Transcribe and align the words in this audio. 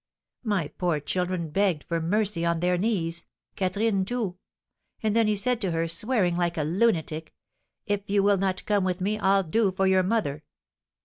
My 0.43 0.69
poor 0.79 0.99
children 0.99 1.51
begged 1.51 1.83
for 1.83 2.01
mercy 2.01 2.43
on 2.43 2.59
their 2.59 2.75
knees, 2.75 3.27
Catherine, 3.55 4.03
too; 4.03 4.37
and 5.03 5.15
then 5.15 5.27
he 5.27 5.35
said 5.35 5.61
to 5.61 5.69
her, 5.69 5.87
swearing 5.87 6.35
like 6.37 6.57
a 6.57 6.63
lunatic, 6.63 7.35
'If 7.85 8.09
you 8.09 8.23
will 8.23 8.37
not 8.37 8.65
come 8.65 8.83
with 8.83 8.99
me 8.99 9.19
I'll 9.19 9.43
do 9.43 9.71
for 9.71 9.85
your 9.85 10.01
mother!' 10.01 10.43